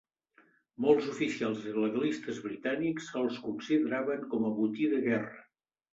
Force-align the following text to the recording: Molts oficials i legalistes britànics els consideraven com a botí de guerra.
Molts 0.85 1.09
oficials 1.11 1.67
i 1.71 1.73
legalistes 1.83 2.41
britànics 2.47 3.13
els 3.23 3.37
consideraven 3.45 4.29
com 4.33 4.49
a 4.51 4.55
botí 4.61 4.89
de 4.95 5.07
guerra. 5.09 5.43